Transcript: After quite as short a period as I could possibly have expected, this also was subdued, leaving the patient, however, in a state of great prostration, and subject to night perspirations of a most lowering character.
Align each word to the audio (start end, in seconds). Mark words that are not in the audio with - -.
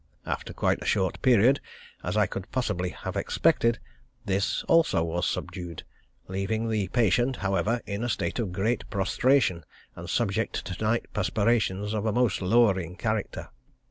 After 0.25 0.51
quite 0.51 0.81
as 0.81 0.87
short 0.87 1.17
a 1.17 1.19
period 1.19 1.59
as 2.03 2.17
I 2.17 2.25
could 2.25 2.51
possibly 2.51 2.89
have 2.89 3.15
expected, 3.15 3.77
this 4.25 4.63
also 4.63 5.03
was 5.03 5.29
subdued, 5.29 5.83
leaving 6.27 6.69
the 6.69 6.87
patient, 6.87 7.35
however, 7.35 7.81
in 7.85 8.03
a 8.03 8.09
state 8.09 8.39
of 8.39 8.51
great 8.51 8.83
prostration, 8.89 9.63
and 9.95 10.09
subject 10.09 10.65
to 10.65 10.83
night 10.83 11.05
perspirations 11.13 11.93
of 11.93 12.07
a 12.07 12.11
most 12.11 12.41
lowering 12.41 12.95
character. 12.95 13.49